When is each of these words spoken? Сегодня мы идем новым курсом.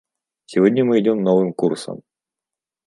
Сегодня 0.47 0.83
мы 0.83 0.99
идем 0.99 1.21
новым 1.21 1.53
курсом. 1.53 2.01